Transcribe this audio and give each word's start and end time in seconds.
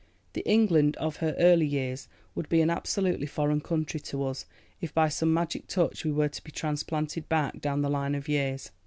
The 0.33 0.41
England 0.49 0.97
of 0.97 1.17
her 1.17 1.35
early 1.37 1.67
years 1.67 2.07
would 2.33 2.49
be 2.49 2.61
an 2.61 2.71
absolutely 2.71 3.27
foreign 3.27 3.61
country 3.61 3.99
to 3.99 4.23
us, 4.25 4.47
if 4.81 4.95
by 4.95 5.09
some 5.09 5.31
magic 5.31 5.67
touch 5.67 6.03
we 6.03 6.11
were 6.11 6.29
to 6.29 6.43
be 6.43 6.49
transplanted 6.49 7.29
back 7.29 7.61
down 7.61 7.83
the 7.83 7.87
line 7.91 8.15
of 8.15 8.27
years. 8.27 8.71